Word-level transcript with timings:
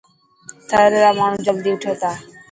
ٿر 0.69 0.89
را 1.03 1.11
ماڻهو 1.19 1.43
جلدي 1.45 1.69
اوٺي 1.73 1.93
ٿا. 2.01 2.11